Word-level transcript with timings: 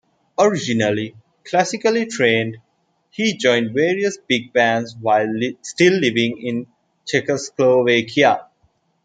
Originally 0.39 1.13
classically 1.43 2.07
trained, 2.07 2.57
he 3.11 3.37
joined 3.37 3.71
various 3.75 4.17
big 4.17 4.51
bands 4.51 4.95
while 4.99 5.27
still 5.61 5.93
living 5.93 6.39
in 6.41 6.65
Czechoslovakia. 7.05 8.47